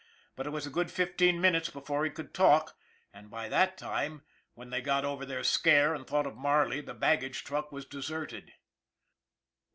[0.35, 2.75] But it was a good fifteen min utes before he could talk,
[3.13, 4.23] and by that time
[4.55, 8.51] when they got over their scare and thought of Marley the baggage truck was deserted.